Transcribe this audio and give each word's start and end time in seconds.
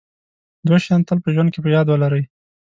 دوه 0.65 0.77
شیان 0.83 1.01
تل 1.07 1.17
په 1.23 1.29
ژوند 1.33 1.49
کې 1.53 1.59
په 1.63 1.69
یاد 1.75 1.87
ولرئ. 1.89 2.23